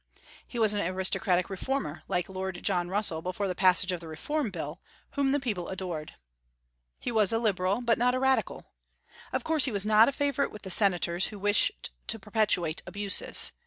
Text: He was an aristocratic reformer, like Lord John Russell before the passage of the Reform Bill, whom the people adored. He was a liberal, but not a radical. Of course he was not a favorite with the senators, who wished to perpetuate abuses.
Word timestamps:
He 0.47 0.57
was 0.57 0.73
an 0.73 0.81
aristocratic 0.81 1.47
reformer, 1.47 2.01
like 2.07 2.27
Lord 2.27 2.63
John 2.63 2.89
Russell 2.89 3.21
before 3.21 3.47
the 3.47 3.53
passage 3.53 3.91
of 3.91 3.99
the 3.99 4.07
Reform 4.07 4.49
Bill, 4.49 4.81
whom 5.11 5.31
the 5.31 5.39
people 5.39 5.69
adored. 5.69 6.15
He 6.99 7.11
was 7.11 7.31
a 7.31 7.37
liberal, 7.37 7.81
but 7.81 7.99
not 7.99 8.15
a 8.15 8.19
radical. 8.19 8.65
Of 9.31 9.43
course 9.43 9.65
he 9.65 9.71
was 9.71 9.85
not 9.85 10.09
a 10.09 10.11
favorite 10.11 10.51
with 10.51 10.63
the 10.63 10.71
senators, 10.71 11.27
who 11.27 11.37
wished 11.37 11.91
to 12.07 12.17
perpetuate 12.17 12.81
abuses. 12.87 13.51